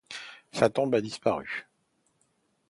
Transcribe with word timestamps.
Sa 0.51 0.67
tombe 0.71 0.95
a 0.95 1.01
disparu. 1.05 1.67